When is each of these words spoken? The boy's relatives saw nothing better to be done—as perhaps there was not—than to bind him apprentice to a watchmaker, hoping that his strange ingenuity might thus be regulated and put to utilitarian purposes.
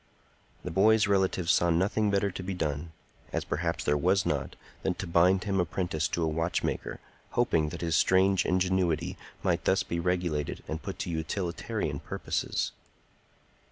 The 0.63 0.71
boy's 0.71 1.05
relatives 1.05 1.51
saw 1.51 1.69
nothing 1.69 2.09
better 2.09 2.31
to 2.31 2.41
be 2.41 2.55
done—as 2.55 3.45
perhaps 3.45 3.83
there 3.83 3.95
was 3.95 4.25
not—than 4.25 4.95
to 4.95 5.05
bind 5.05 5.43
him 5.43 5.59
apprentice 5.59 6.07
to 6.07 6.23
a 6.23 6.27
watchmaker, 6.27 6.99
hoping 7.37 7.69
that 7.69 7.81
his 7.81 7.95
strange 7.95 8.43
ingenuity 8.43 9.15
might 9.43 9.65
thus 9.65 9.83
be 9.83 9.99
regulated 9.99 10.63
and 10.67 10.81
put 10.81 10.97
to 11.05 11.11
utilitarian 11.11 11.99
purposes. 11.99 12.71